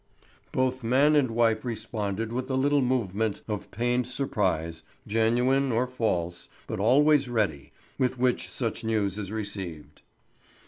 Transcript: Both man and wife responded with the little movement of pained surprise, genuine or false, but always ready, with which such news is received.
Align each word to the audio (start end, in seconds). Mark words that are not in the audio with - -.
Both 0.51 0.83
man 0.83 1.15
and 1.15 1.29
wife 1.29 1.63
responded 1.63 2.33
with 2.33 2.47
the 2.47 2.57
little 2.57 2.81
movement 2.81 3.43
of 3.47 3.69
pained 3.69 4.07
surprise, 4.07 4.81
genuine 5.05 5.71
or 5.71 5.85
false, 5.85 6.49
but 6.65 6.79
always 6.79 7.29
ready, 7.29 7.71
with 7.99 8.17
which 8.17 8.49
such 8.49 8.83
news 8.83 9.19
is 9.19 9.31
received. 9.31 10.01